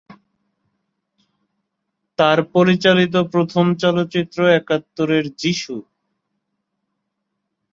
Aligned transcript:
তার 2.19 2.39
পরিচালিত 2.53 3.15
প্রথম 3.33 3.65
চলচ্চিত্র 3.75 4.39
একাত্তরের 4.51 5.25
যীশু। 5.37 5.75